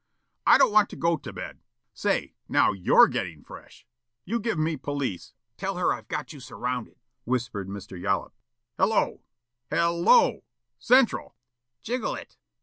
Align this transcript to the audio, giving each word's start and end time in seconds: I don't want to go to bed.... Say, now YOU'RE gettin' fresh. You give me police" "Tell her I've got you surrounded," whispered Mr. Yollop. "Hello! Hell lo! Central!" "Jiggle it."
I 0.47 0.57
don't 0.57 0.71
want 0.71 0.89
to 0.89 0.95
go 0.95 1.17
to 1.17 1.31
bed.... 1.31 1.59
Say, 1.93 2.33
now 2.49 2.71
YOU'RE 2.71 3.07
gettin' 3.07 3.43
fresh. 3.43 3.85
You 4.25 4.39
give 4.39 4.57
me 4.57 4.75
police" 4.75 5.35
"Tell 5.59 5.77
her 5.77 5.93
I've 5.93 6.07
got 6.07 6.33
you 6.33 6.39
surrounded," 6.39 6.97
whispered 7.23 7.67
Mr. 7.69 8.01
Yollop. 8.01 8.33
"Hello! 8.79 9.21
Hell 9.69 10.01
lo! 10.01 10.43
Central!" 10.79 11.35
"Jiggle 11.83 12.15
it." 12.15 12.35